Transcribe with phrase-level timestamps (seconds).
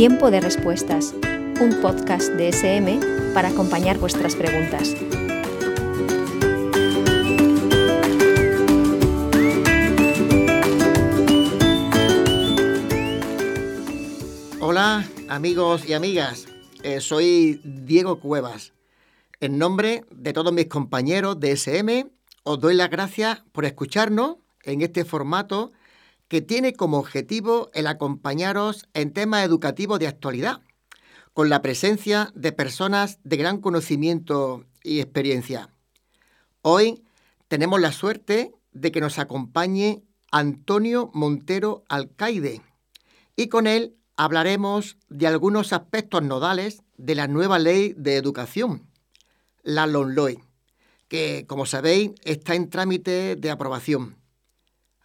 [0.00, 1.14] Tiempo de Respuestas,
[1.60, 3.00] un podcast de SM
[3.34, 4.96] para acompañar vuestras preguntas.
[14.62, 16.46] Hola amigos y amigas,
[16.82, 18.72] eh, soy Diego Cuevas.
[19.40, 22.06] En nombre de todos mis compañeros de SM,
[22.44, 25.72] os doy las gracias por escucharnos en este formato
[26.30, 30.60] que tiene como objetivo el acompañaros en temas educativos de actualidad,
[31.34, 35.74] con la presencia de personas de gran conocimiento y experiencia.
[36.62, 37.02] Hoy
[37.48, 42.62] tenemos la suerte de que nos acompañe Antonio Montero Alcaide
[43.34, 48.86] y con él hablaremos de algunos aspectos nodales de la nueva ley de educación,
[49.64, 50.44] la LONLOE,
[51.08, 54.16] que, como sabéis, está en trámite de aprobación.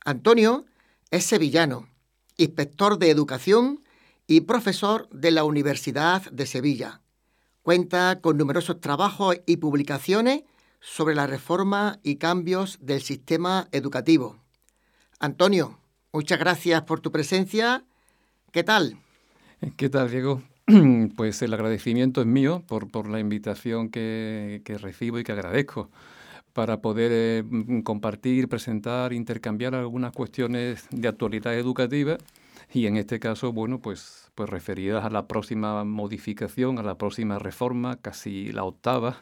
[0.06, 0.68] Antonio
[1.16, 1.88] es sevillano,
[2.36, 3.82] inspector de educación
[4.28, 7.02] y profesor de la Universidad de Sevilla.
[7.62, 10.44] Cuenta con numerosos trabajos y publicaciones
[10.82, 14.38] sobre la reforma y cambios del sistema educativo.
[15.20, 15.80] Antonio,
[16.12, 17.86] muchas gracias por tu presencia.
[18.52, 18.98] ¿Qué tal?
[19.78, 20.44] ¿Qué tal, Diego?
[21.16, 25.90] Pues el agradecimiento es mío por, por la invitación que, que recibo y que agradezco
[26.56, 32.18] para poder eh, mm, compartir, presentar, intercambiar algunas cuestiones de actualidad educativa
[32.72, 37.40] y en este caso, bueno, pues, pues referidas a la próxima modificación, a la próxima
[37.40, 39.18] reforma, casi la octava,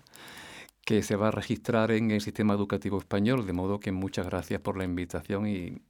[0.85, 4.61] que se va a registrar en el sistema educativo español, de modo que muchas gracias
[4.61, 5.81] por la invitación y,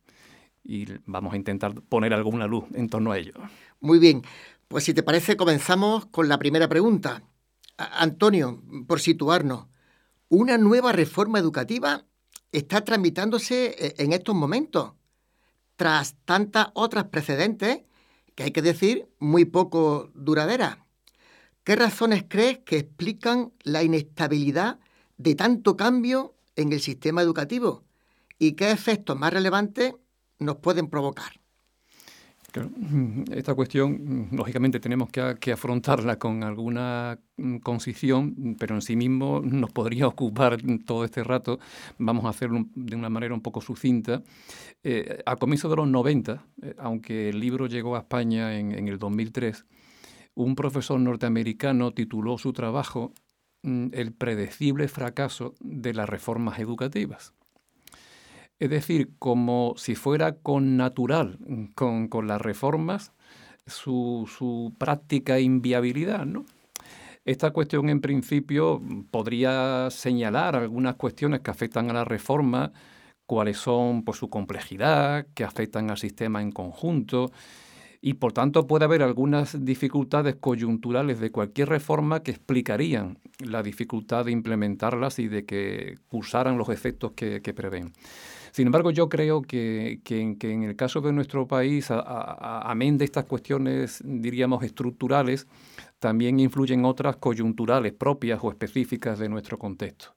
[0.64, 3.34] y vamos a intentar poner alguna luz en torno a ello.
[3.82, 4.22] Muy bien,
[4.70, 7.22] pues si te parece comenzamos con la primera pregunta.
[7.76, 9.73] Antonio, por situarnos,
[10.34, 12.08] una nueva reforma educativa
[12.52, 14.94] está tramitándose eh, en estos momentos,
[15.76, 17.82] tras tantas otras precedentes
[18.34, 20.78] que hay que decir muy poco duraderas.
[21.64, 24.80] ¿Qué razones crees que explican la inestabilidad
[25.18, 27.84] de tanto cambio en el sistema educativo?
[28.40, 29.94] ¿Y qué efectos más relevantes
[30.40, 31.43] nos pueden provocar?
[33.32, 39.72] Esta cuestión, lógicamente, tenemos que, afrontarla con alguna mm, concisión, pero en sí mismo nos
[39.72, 41.60] podría ocupar todo este rato.
[41.98, 44.22] Vamos a hacerlo de una manera un poco sucinta.
[44.84, 48.88] Eh, a comienzos de los 90, eh, aunque el libro llegó a España en, en,
[48.88, 49.66] el 2003,
[50.36, 53.14] un profesor norteamericano tituló su trabajo
[53.64, 57.34] mm, El predecible fracaso de las reformas educativas.
[58.60, 61.40] Es decir, como si fuera con natural,
[61.76, 63.12] con, las reformas,
[63.66, 66.46] su, práctica inviabilidad, ¿no?
[67.26, 72.74] Esta cuestión, en principio, podría señalar algunas cuestiones que afectan a la reforma,
[73.26, 77.32] cuáles son por su complejidad, que afectan al sistema en conjunto,
[78.02, 84.26] y por tanto puede haber algunas dificultades coyunturales de cualquier reforma que explicarían la dificultad
[84.26, 87.94] de implementarlas y de que cursaran los efectos que prevén.
[88.54, 94.00] Sin embargo, yo creo que, en el caso de nuestro país, amén de estas cuestiones,
[94.06, 95.48] diríamos, estructurales,
[95.98, 100.14] también influyen otras coyunturales propias o específicas de nuestro contexto.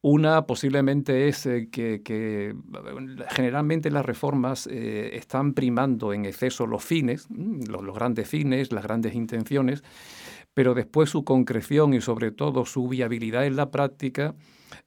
[0.00, 2.56] Una posiblemente es eh, que,
[3.28, 8.82] generalmente las reformas eh, están primando en exceso los fines, mm, los, grandes fines, las
[8.82, 9.84] grandes intenciones,
[10.54, 14.34] pero después su concreción y sobre todo su viabilidad en la práctica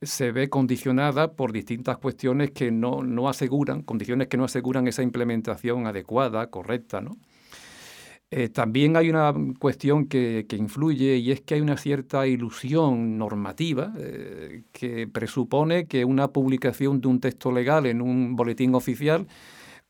[0.01, 5.03] se ve condicionada por distintas cuestiones que no, no aseguran, condiciones que no aseguran esa
[5.03, 7.17] implementación adecuada, correcta, ¿no?
[8.31, 13.19] Eh, también hay una cuestión que, que, influye y es que hay una cierta ilusión
[13.19, 19.27] normativa eh, que presupone que una publicación de un texto legal en un boletín oficial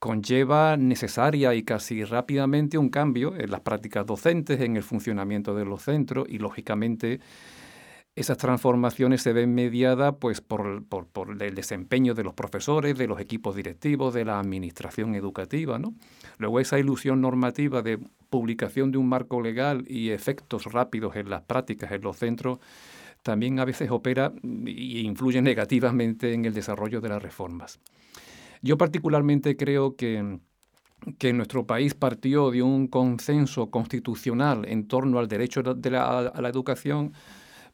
[0.05, 5.65] conlleva necesaria y casi rápidamente un cambio en las prácticas docentes, en el funcionamiento de
[5.65, 7.21] los centros y, lógicamente,
[8.15, 10.83] esas transformaciones se ven mediadas pues, por,
[11.39, 15.79] el desempeño de los profesores, de los equipos directivos, de la administración educativa.
[15.79, 15.95] ¿no?
[16.37, 17.97] Luego esa ilusión normativa de
[18.29, 22.59] publicación de un marco legal y efectos rápidos en las prácticas en los centros
[23.23, 27.79] también a veces opera e influye negativamente en el desarrollo de las reformas.
[28.65, 30.39] Yo particularmente creo que,
[31.19, 36.41] que nuestro país partió de un consenso constitucional en torno al derecho de la, a
[36.41, 37.13] la educación,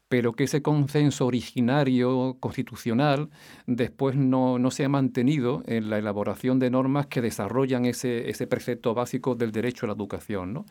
[0.10, 3.30] pero que ese consenso originario constitucional
[3.68, 8.46] después no, no, se ha mantenido en la elaboración de normas que desarrollan ese, ese
[8.46, 10.52] precepto básico del derecho a la educación.
[10.52, 10.66] ¿no?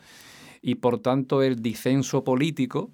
[0.61, 2.91] Y por tanto el disenso político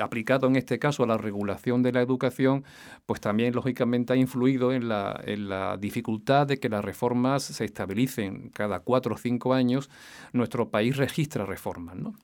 [0.00, 2.64] aplicado en este caso a la regulación de la educación,
[3.06, 7.64] pues también lógicamente ha influido en la, en la dificultad de que las reformas se
[7.64, 9.90] estabilicen cada cuatro o cinco años.
[10.32, 11.96] Nuestro país registra reformas.
[11.96, 12.14] ¿no?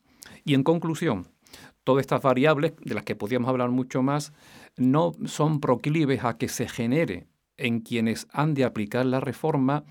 [0.45, 1.27] Y en conclusión,
[1.83, 4.33] todas estas variables, de las que podríamos hablar mucho más,
[4.77, 7.27] no son proclives a que se genere
[7.59, 9.85] en quienes han de aplicar la reforma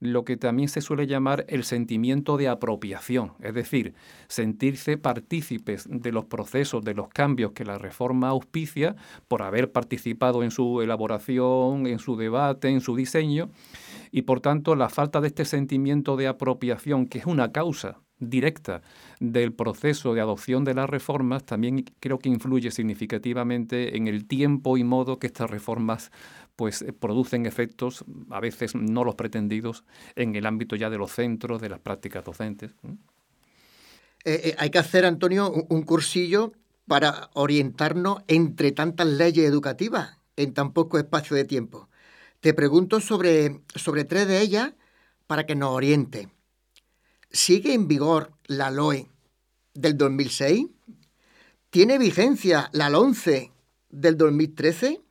[0.00, 3.94] lo que también se suele llamar el sentimiento de apropiación, es decir,
[4.28, 8.96] sentirse partícipes de los procesos, de los cambios que la reforma auspicia
[9.28, 13.50] por haber participado en su elaboración, en su debate, en su diseño,
[14.10, 18.82] y por tanto la falta de este sentimiento de apropiación, que es una causa directa
[19.20, 24.78] del proceso de adopción de las reformas también creo que influye significativamente en el tiempo
[24.78, 26.10] y modo que estas reformas
[26.56, 29.84] pues eh, producen efectos a veces no los pretendidos
[30.16, 32.72] en el ámbito ya de los centros, de las prácticas docentes.
[34.24, 36.52] Eh, eh, hay que hacer, Antonio, un, cursillo
[36.86, 41.88] para orientarnos entre tantas leyes educativas en tan poco espacio de tiempo.
[42.40, 44.72] Te pregunto sobre, sobre tres de ellas
[45.26, 46.28] para que nos oriente.
[47.30, 49.08] ¿Sigue en vigor la LOE
[49.74, 50.66] del 2006?
[51.70, 53.52] ¿Tiene vigencia la LONCE
[53.90, 55.05] del 2013?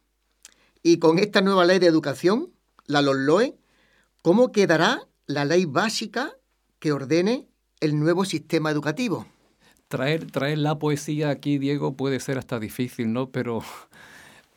[0.87, 2.51] Y con esta nueva ley de educación,
[2.85, 3.55] la LOE,
[4.21, 6.33] ¿cómo quedará la ley básica
[6.77, 7.47] que ordene
[7.79, 9.25] el nuevo sistema educativo?
[9.87, 13.31] Traer, traer la poesía aquí, Diego, puede ser hasta difícil, ¿no?
[13.31, 13.63] Pero,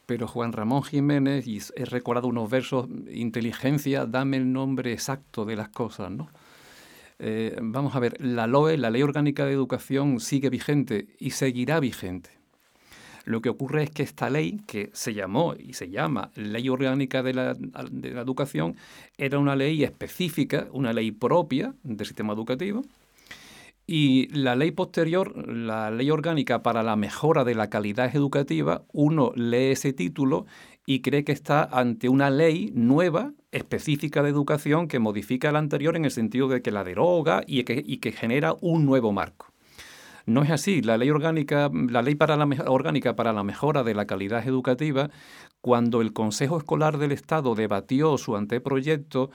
[0.05, 5.57] pero Juan Ramón Jiménez, y he recordado unos versos, inteligencia, dame el nombre exacto de
[5.57, 6.29] las cosas, ¿no?
[7.19, 11.81] Eh, vamos a ver, la LOE, la Ley Orgánica de Educación, sigue vigente y seguirá
[11.81, 12.38] vigente.
[13.25, 17.23] Lo que ocurre es que esta ley, que se llamó y se llama Ley Orgánica
[17.23, 17.57] de la,
[18.03, 18.77] Educación,
[19.17, 22.83] era una ley específica, una ley propia del sistema educativo,
[23.87, 29.33] y la ley posterior, la ley orgánica para la mejora de la calidad educativa, uno
[29.35, 30.45] lee ese título
[30.85, 35.97] y cree que está ante una ley nueva, específica de educación, que modifica la anterior
[35.97, 39.53] en el sentido de que la deroga y que, genera un nuevo marco.
[40.29, 40.83] No es así.
[40.83, 45.09] La ley orgánica, la ley para la, orgánica para la mejora de la calidad educativa,
[45.63, 49.31] cuando el Consejo Escolar del Estado debatió su anteproyecto,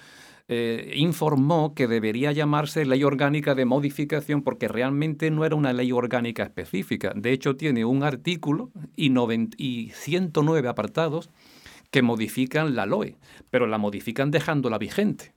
[0.48, 5.92] eh, informó que debería llamarse ley orgánica de modificación porque realmente no era una ley
[5.92, 7.12] orgánica específica.
[7.16, 9.12] De hecho, tiene un artículo y,
[9.57, 11.31] y 109 apartados
[11.90, 13.18] que modifican la LOE,
[13.50, 15.34] pero la modifican dejándola vigente.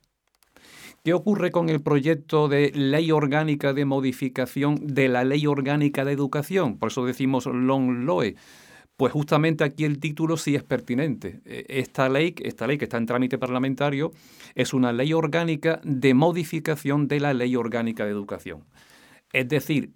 [1.07, 6.11] ¿Qué ocurre con el proyecto de ley orgánica de modificación de la ley orgánica de
[6.11, 6.77] educación?
[6.77, 8.35] Por eso decimos long loe.
[8.97, 11.39] Pues justamente aquí el título sí es pertinente.
[11.45, 14.11] E, esta ley, esta ley que está en trámite parlamentario
[14.53, 18.65] es una ley orgánica de modificación de la ley orgánica de educación.
[19.31, 19.93] Es decir,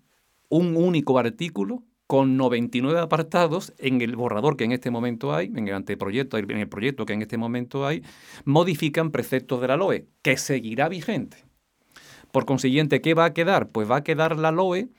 [0.48, 5.70] un único artículo con 99 apartados en el borrador que en este momento hay, en
[5.70, 8.04] el anteproyecto, en el proyecto que en este momento hay,
[8.44, 11.46] modifican preceptos de la LOE, que seguirá vigente.
[12.34, 13.70] Por consiguiente, ¿qué va a quedar?
[13.70, 14.90] Pues va a quedar la LOE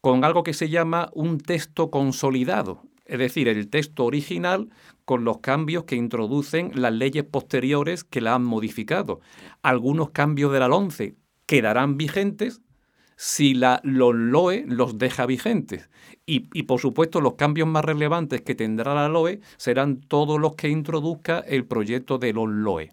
[0.00, 4.70] con algo que se llama un texto consolidado, es decir, el texto original
[5.04, 9.20] con los cambios que introducen las leyes posteriores que la han modificado.
[9.60, 11.14] Algunos cambios de la LONCE
[11.44, 12.62] quedarán vigentes
[13.16, 15.88] si la, los LOE los deja vigentes.
[16.26, 20.54] Y, y, por supuesto los cambios más relevantes que tendrá la LOE serán todos los
[20.54, 22.92] que introduzca el proyecto de los LOE.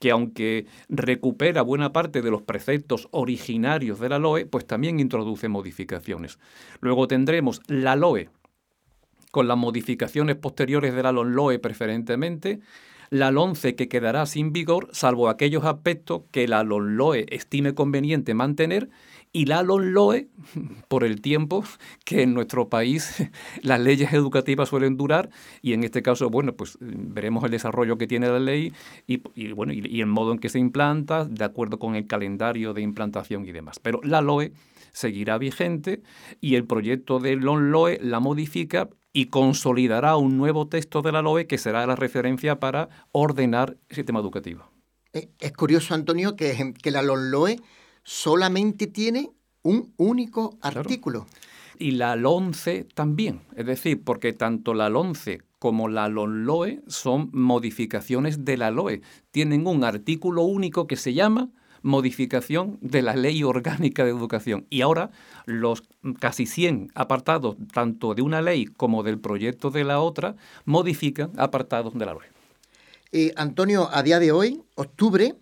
[0.00, 5.48] que aunque recupera buena parte de los preceptos originarios de la LOE, pues también introduce
[5.48, 6.38] modificaciones.
[6.80, 8.30] Luego tendremos la LOE
[9.36, 12.60] con las modificaciones posteriores de la LOE preferentemente,
[13.10, 18.88] la LONCE que quedará sin vigor, salvo aquellos aspectos que la LOE estime conveniente mantener
[19.36, 20.28] y la LOE
[20.88, 21.62] por el tiempo
[22.06, 23.22] que en nuestro país
[23.62, 25.28] las leyes educativas suelen durar
[25.60, 28.72] y en este caso, bueno, pues veremos el desarrollo que tiene la ley
[29.06, 29.18] y,
[29.52, 33.44] bueno, y, el modo en que se implanta de acuerdo con el calendario de implantación
[33.44, 33.78] y demás.
[33.78, 34.54] Pero la LOE
[34.92, 36.02] seguirá vigente
[36.40, 41.46] y el proyecto de LOE la modifica y consolidará un nuevo texto de la LOE
[41.46, 44.64] que será la referencia para ordenar el sistema educativo.
[45.12, 47.58] Eh, es curioso, Antonio, que, que la LOE
[48.06, 49.32] solamente tiene
[49.62, 51.26] un único artículo.
[51.76, 58.44] Y la LONCE también, es decir, porque tanto la LONCE como la LONLOE son modificaciones
[58.44, 59.02] de la LOE.
[59.32, 61.50] Tienen un artículo único que se llama
[61.82, 64.66] modificación de la ley orgánica de educación.
[64.70, 65.10] Y ahora
[65.44, 65.82] los
[66.20, 71.94] casi 100 apartados, tanto de una ley como del proyecto de la otra, modifican apartados
[71.94, 72.26] de la LOE.
[73.10, 75.34] Eh, Antonio, a día de hoy, octubre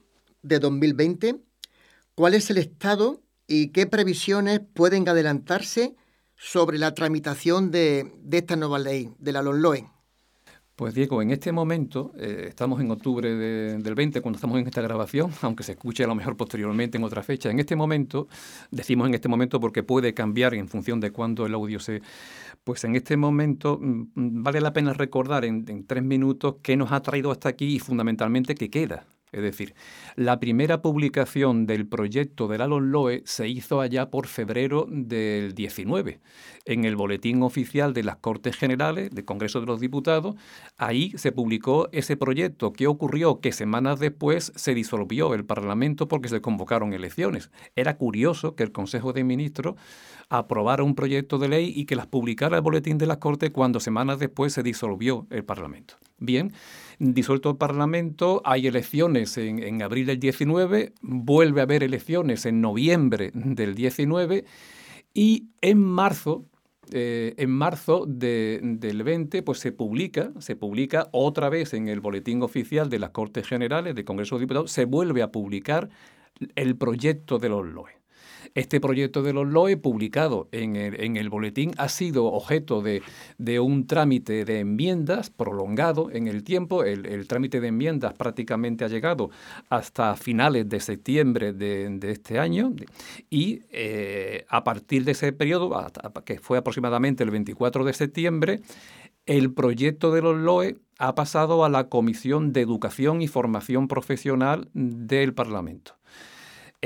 [0.42, 1.36] de 2020,
[2.14, 5.96] ¿Cuál es el estado y qué previsiones pueden adelantarse
[6.36, 9.86] sobre la tramitación de, esta nueva ley, de la LONLOE.
[10.76, 14.82] Pues Diego, en este momento, eh, estamos en octubre del 20 cuando estamos en esta
[14.82, 17.48] grabación, aunque se escuche a lo mejor posteriormente en otra fecha.
[17.48, 18.26] En este momento,
[18.72, 22.02] decimos en este momento porque puede cambiar en función de cuándo el audio se...
[22.64, 26.76] Pues en este momento mm, mm, vale la pena recordar en, en tres minutos qué
[26.76, 29.06] nos ha traído hasta aquí y fundamentalmente qué queda.
[29.34, 29.74] Es decir,
[30.14, 36.20] la primera publicación del proyecto del Alon Loe se hizo allá por febrero del 19
[36.66, 40.36] en el Boletín Oficial de las Cortes Generales del Congreso de los Diputados.
[40.76, 42.72] Ahí se publicó ese proyecto.
[42.72, 43.40] ¿Qué ocurrió?
[43.40, 47.50] Que semanas después se disolvió el Parlamento porque se convocaron elecciones.
[47.74, 49.74] Era curioso que el Consejo de Ministros
[50.28, 53.80] aprobara un proyecto de ley y que las publicara el Boletín de las Cortes cuando
[53.80, 55.96] semanas después se disolvió el Parlamento.
[56.24, 56.52] Bien,
[56.98, 63.30] disuelto el Parlamento, hay elecciones en, abril del 19, vuelve a haber elecciones en noviembre
[63.34, 64.44] del 19
[65.12, 66.46] y en marzo,
[66.92, 72.42] eh, en marzo del 20, pues se publica, se publica otra vez en el boletín
[72.42, 75.90] oficial de las Cortes Generales del Congreso de Diputados, se vuelve a publicar
[76.56, 78.03] el proyecto de los LOE.
[78.54, 83.02] Este proyecto de los LOE, publicado en el, boletín, ha sido objeto de,
[83.58, 86.84] un trámite de enmiendas prolongado en el tiempo.
[86.84, 89.30] El, trámite de enmiendas prácticamente ha llegado
[89.70, 92.72] hasta finales de septiembre de, este año
[93.28, 95.90] y eh, a partir de ese periodo,
[96.24, 98.60] que fue aproximadamente el 24 de septiembre,
[99.26, 104.68] el proyecto de los LOE ha pasado a la Comisión de Educación y Formación Profesional
[104.74, 105.96] del Parlamento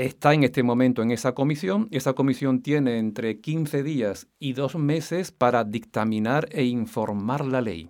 [0.05, 1.89] está en este momento en esa comisión.
[1.91, 7.89] Esa comisión tiene entre 15 días y dos meses para dictaminar e informar la ley.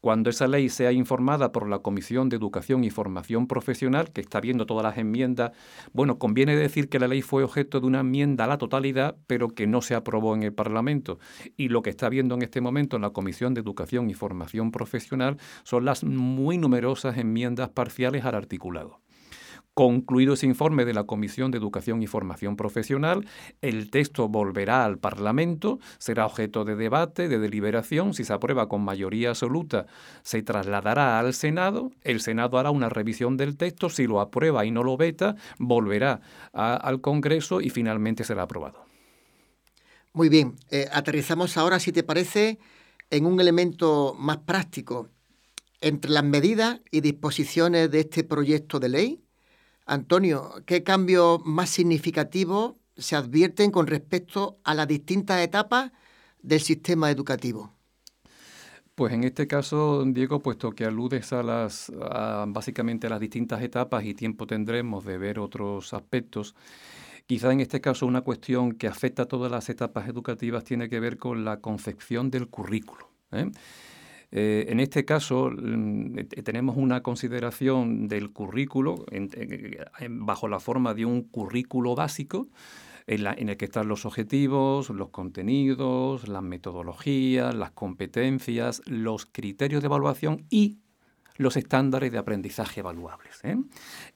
[0.00, 4.40] Cuando esa ley sea informada por la Comisión de Educación y Formación Profesional, que está
[4.40, 5.52] viendo todas las enmiendas,
[5.92, 9.48] bueno, conviene decir que la ley fue objeto de una enmienda a la totalidad, pero
[9.48, 11.18] que no se aprobó en el Parlamento.
[11.56, 14.70] Y lo que está viendo en este momento en la Comisión de Educación y Formación
[14.70, 19.00] Profesional son las muy numerosas enmiendas parciales al articulado.
[19.78, 23.28] Concluido ese informe de la Comisión de Educación y Formación Profesional,
[23.60, 28.12] el texto volverá al Parlamento, será objeto de debate, de deliberación.
[28.12, 29.86] Si se aprueba con mayoría absoluta,
[30.24, 31.92] se trasladará al Senado.
[32.02, 33.88] El Senado hará una revisión del texto.
[33.88, 38.84] Si lo aprueba y no lo veta, volverá al Congreso y finalmente será aprobado.
[40.12, 40.56] Muy bien.
[40.72, 42.58] Eh, aterrizamos ahora, si te parece,
[43.10, 45.08] en un elemento más práctico.
[45.80, 49.22] Entre las medidas y disposiciones de este proyecto de ley,
[49.88, 55.92] Antonio, ¿qué cambios más significativos se advierten con respecto a las distintas etapas
[56.42, 57.72] del sistema educativo?
[58.94, 61.90] Pues en este caso, Diego, puesto que aludes a las
[62.48, 66.54] básicamente a las distintas etapas y tiempo tendremos de ver otros aspectos,
[67.26, 71.00] quizá en este caso una cuestión que afecta a todas las etapas educativas tiene que
[71.00, 73.08] ver con la concepción del currículo.
[73.32, 73.50] ¿eh?
[74.30, 79.06] Eh, en este caso, mm, eh, tenemos una consideración del currículo
[80.10, 82.48] bajo la forma de un currículo básico,
[83.06, 89.86] en, el que están los objetivos, los contenidos, las metodologías, las competencias, los criterios de
[89.86, 90.80] evaluación y
[91.36, 93.40] los estándares de aprendizaje evaluables.
[93.44, 93.56] ¿eh?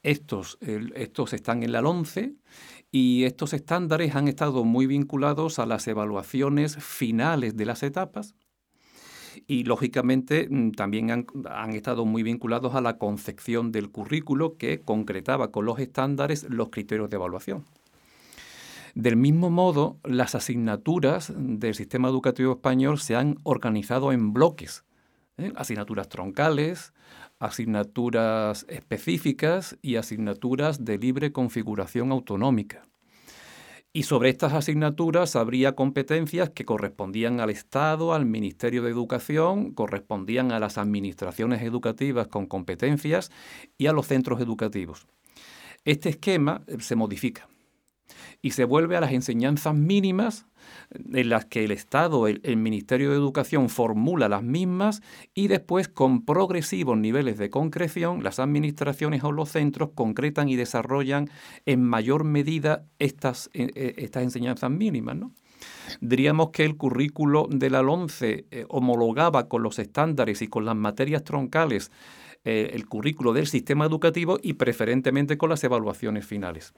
[0.03, 2.35] Estos, estos están en la 11
[2.91, 8.35] y estos estándares han estado muy vinculados a las evaluaciones finales de las etapas
[9.47, 15.51] y lógicamente mm, también han, estado muy vinculados a la concepción del currículo que concretaba
[15.51, 17.65] con los estándares los criterios de evaluación.
[18.95, 24.85] Del mismo modo, las asignaturas del sistema educativo español se han organizado en bloques,
[25.39, 25.53] ¿eh?
[25.57, 26.93] asignaturas troncales,
[27.39, 32.83] asignaturas específicas y asignaturas de libre configuración autonómica.
[33.95, 40.51] Y sobre estas asignaturas habría competencias que correspondían al Estado, al Ministerio de Educación, correspondían
[40.51, 43.31] a las administraciones educativas con competencias
[43.77, 45.07] y a los centros educativos.
[45.85, 47.49] Este esquema eh, se modifica
[48.43, 50.47] y se vuelve a las enseñanzas mínimas
[51.13, 55.03] en las que el Estado, el, Ministerio de Educación formula las mismas
[55.35, 61.31] y después con progresivos niveles de concreción las administraciones o los centros concretan y desarrollan
[61.67, 65.17] en mayor medida estas, eh, eh, estas enseñanzas mínimas.
[66.01, 67.83] Diríamos que el currículo de la
[68.21, 71.91] eh, homologaba con los estándares y con las materias troncales
[72.45, 76.75] el currículo del sistema educativo y preferentemente con las evaluaciones finales.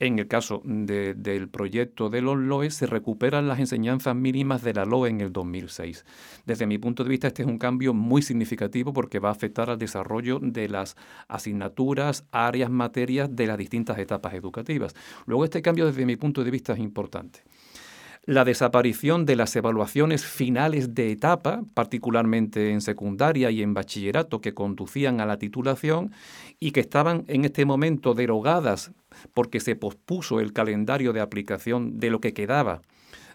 [0.00, 4.84] En el caso del proyecto de los LOE, se recuperan las enseñanzas mínimas de la
[4.84, 6.04] LOE en el 2006.
[6.44, 9.70] Desde mi punto de vista, este es un cambio muy significativo porque va a afectar
[9.70, 10.96] al desarrollo de las
[11.28, 14.96] asignaturas, áreas, materias de las distintas etapas educativas.
[15.26, 17.44] Luego, este cambio, desde mi punto de vista, es importante
[18.26, 24.54] la desaparición de las evaluaciones finales de etapa, particularmente en secundaria y en bachillerato, que
[24.54, 26.12] conducían a la titulación
[26.58, 28.92] y que estaban en este momento derogadas
[29.32, 32.82] porque se pospuso el calendario de aplicación de lo que quedaba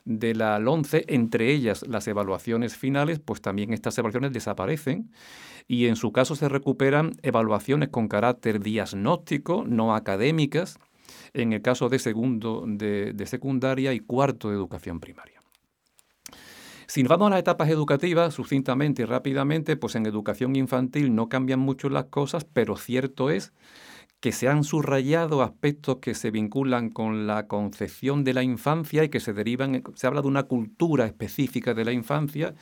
[0.06, 5.12] de la 11, entre ellas las evaluaciones finales, pues también estas evaluaciones desaparecen
[5.68, 10.80] y en su caso se recuperan evaluaciones con carácter diagnóstico, no académicas,
[11.34, 15.42] en el caso de segundo de, secundaria y cuarto de educación primaria.
[16.88, 21.30] Si nos vamos a las etapas educativas, sucintamente y rápidamente, pues en educación infantil no
[21.30, 23.54] cambian mucho las cosas, pero cierto es
[24.20, 29.10] que se han subrayado aspectos que se vinculan con la concepción de la infancia y
[29.10, 32.54] que se derivan, se habla de una cultura específica de la infancia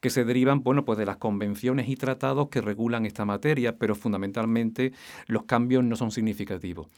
[0.00, 3.94] que se derivan, bueno, pues de las convenciones y tratados que regulan esta materia, pero
[3.94, 4.92] fundamentalmente
[5.26, 6.88] los cambios no son significativos.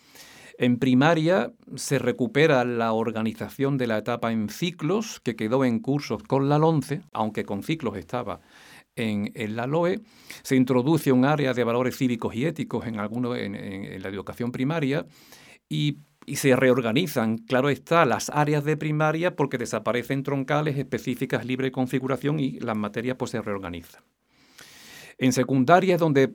[0.59, 6.23] En primaria se recupera la organización de la etapa en ciclos, que quedó en cursos
[6.23, 8.41] con la LONCE, aunque con ciclos estaba
[8.97, 10.01] en, la LOE.
[10.43, 15.07] Se introduce un área de valores cívicos y éticos en, alguno, en, la educación primaria
[15.69, 21.71] y, y se reorganizan, claro está, las áreas de primaria porque desaparecen troncales específicas libre
[21.71, 24.03] configuración y las materias pues se reorganizan.
[25.19, 26.35] En secundaria donde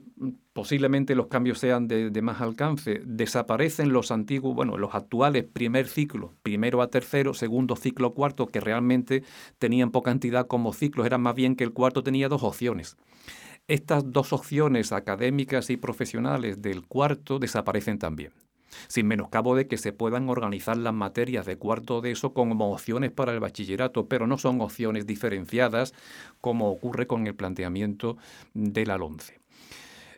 [0.52, 3.00] posiblemente los cambios sean de, más alcance.
[3.04, 8.60] Desaparecen los antiguos, bueno, los actuales primer ciclo, primero a tercero, segundo ciclo, cuarto, que
[8.60, 9.22] realmente
[9.58, 12.96] tenían poca entidad como ciclos, era más bien que el cuarto tenía dos opciones.
[13.68, 18.32] Estas dos opciones académicas y profesionales del cuarto desaparecen también
[18.88, 23.10] sin menoscabo de que se puedan organizar las materias de cuarto de eso como opciones
[23.10, 25.92] para el bachillerato, pero no son opciones diferenciadas
[26.40, 28.16] como ocurre con el planteamiento
[28.54, 29.02] de la.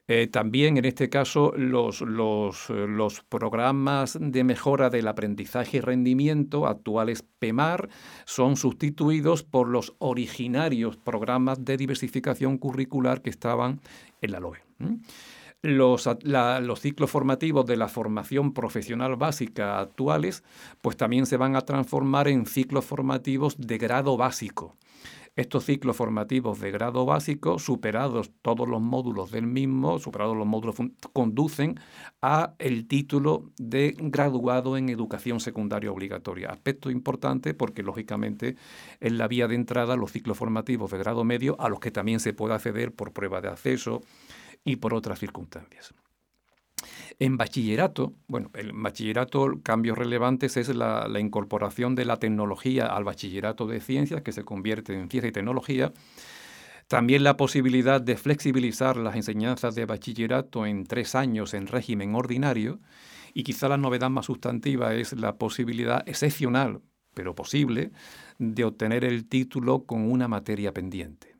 [0.06, 6.66] Eh, también en este caso los, los, los, programas de mejora del aprendizaje y rendimiento
[6.66, 7.88] actuales PEMAR
[8.26, 13.80] son sustituidos por los originarios programas de diversificación curricular que estaban
[14.20, 14.58] en la LOE.
[15.66, 20.44] Los, los, ciclos formativos de la formación profesional básica actuales,
[20.82, 24.76] pues también se van a transformar en ciclos formativos de grado básico.
[25.36, 30.76] Estos ciclos formativos de grado básico, superados todos los módulos del mismo, superados los módulos,
[31.12, 31.80] conducen
[32.22, 36.50] a el título de graduado en educación secundaria obligatoria.
[36.50, 38.54] Aspecto importante porque, lógicamente,
[39.00, 42.20] es la vía de entrada los ciclos formativos de grado medio a los que también
[42.20, 44.02] se puede acceder por prueba de acceso,
[44.64, 45.94] y por otras circunstancias.
[47.18, 53.66] En bachillerato, bueno, el bachillerato, cambios relevantes es la, incorporación de la tecnología al bachillerato
[53.66, 55.92] de ciencias, que se convierte en ciencia y tecnología.
[56.88, 62.80] También la posibilidad de flexibilizar las enseñanzas de bachillerato en tres años en régimen ordinario.
[63.32, 66.82] Y quizá la novedad más sustantiva es la posibilidad excepcional,
[67.14, 67.90] pero posible,
[68.38, 71.33] de obtener el título con una materia pendiente.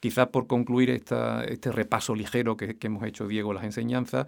[0.00, 4.26] Quizás por concluir este repaso ligero que, hemos hecho, Diego, las enseñanzas,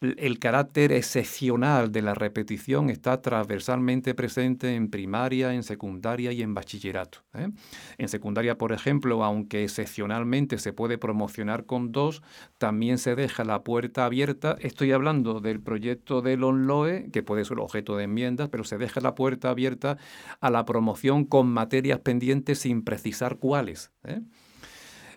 [0.00, 6.54] el carácter excepcional de la repetición está transversalmente presente en primaria, en secundaria y en
[6.54, 7.24] bachillerato.
[7.34, 7.48] ¿eh?
[7.96, 12.22] En secundaria, por ejemplo, aunque excepcionalmente se puede promocionar con dos,
[12.58, 14.56] también se deja la puerta abierta.
[14.60, 19.00] Estoy hablando del proyecto del ONLOE, que puede ser objeto de enmiendas, pero se deja
[19.00, 19.98] la puerta abierta
[20.40, 23.90] a la promoción con materias pendientes sin precisar cuáles.
[24.04, 24.20] ¿eh?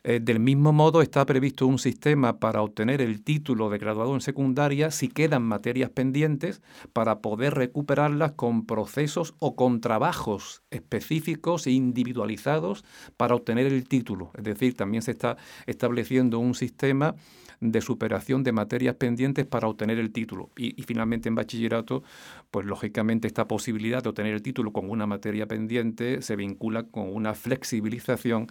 [0.04, 4.22] Eh, del mismo modo, está previsto un sistema para obtener el título de graduado en
[4.22, 11.72] secundaria si quedan materias pendientes para poder recuperarlas con procesos o con trabajos específicos e
[11.72, 12.84] individualizados
[13.16, 14.32] para obtener el título.
[14.36, 15.38] Es decir, también se está
[15.68, 17.14] estableciendo un sistema
[17.60, 20.50] de superación de materias pendientes para obtener el título.
[20.58, 22.02] Y, y, finalmente en bachillerato,
[22.50, 27.14] pues lógicamente esta posibilidad de obtener el título con una materia pendiente se vincula con
[27.14, 28.48] una flexibilización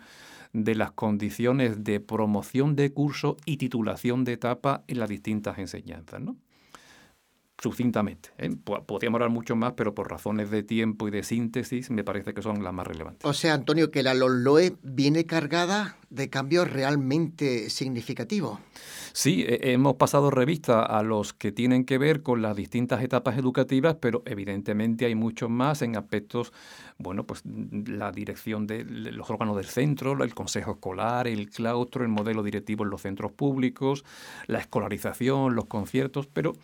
[0.52, 6.20] de las condiciones de promoción de curso y titulación de etapa en las distintas enseñanzas.
[6.20, 6.36] ¿no?
[7.60, 8.30] Sucintamente.
[8.38, 8.50] ¿eh?
[8.86, 12.42] Podríamos hablar mucho más, pero por razones de tiempo y de síntesis me parece que
[12.42, 13.24] son las más relevantes.
[13.24, 18.58] O sea, Antonio, que la LOE viene cargada de cambios realmente significativos.
[19.12, 23.96] Sí, hemos pasado revista a los que tienen que ver con las distintas etapas educativas,
[24.00, 26.52] pero evidentemente hay muchos más en aspectos,
[26.98, 32.08] bueno, pues la dirección de los órganos del centro, el consejo escolar, el claustro, el
[32.08, 34.04] modelo directivo en los centros públicos,
[34.46, 36.54] la escolarización, los conciertos, pero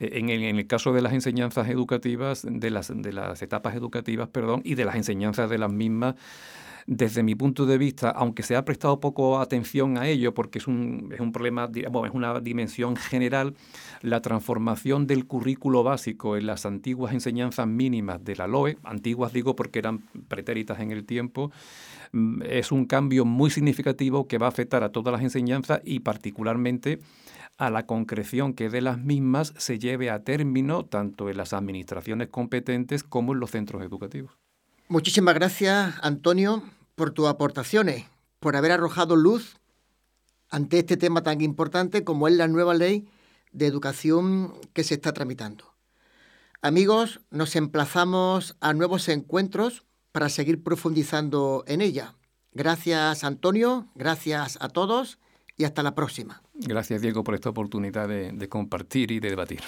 [0.00, 4.76] En el, caso de las enseñanzas educativas, de las, de las etapas educativas, perdón, y
[4.76, 6.14] de las enseñanzas de las mismas,
[6.88, 10.66] desde mi punto de vista, aunque se ha prestado poco atención a ello, porque es
[10.66, 13.54] un, es un problema, bueno, es una dimensión general,
[14.00, 19.54] la transformación del currículo básico en las antiguas enseñanzas mínimas de la LOE, antiguas digo
[19.54, 21.50] porque eran pretéritas en el tiempo,
[22.44, 27.00] es un cambio muy significativo que va a afectar a todas las enseñanzas y particularmente
[27.56, 32.28] a la concreción que de las mismas se lleve a término tanto en las administraciones
[32.28, 34.32] competentes como en los centros educativos.
[34.88, 36.62] Muchísimas gracias, Antonio
[36.98, 38.04] por tus aportaciones,
[38.40, 39.56] por haber arrojado luz
[40.50, 43.08] ante este tema tan importante como es la nueva ley
[43.52, 45.72] de educación que se está tramitando.
[46.60, 49.84] Amigos, nos emplazamos a nuevos encuentros
[50.18, 52.16] para seguir profundizando en ella.
[52.52, 55.20] Gracias Antonio, gracias a todos
[55.56, 56.42] y hasta la próxima.
[56.54, 59.60] Gracias Diego por esta oportunidad de, de compartir y de debatir.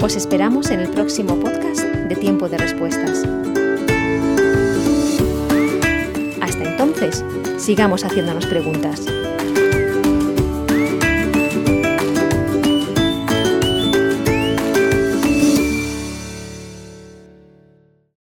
[0.00, 3.24] Os esperamos en el próximo podcast de Tiempo de Respuestas.
[6.40, 7.24] Hasta entonces,
[7.58, 9.06] sigamos haciéndonos preguntas.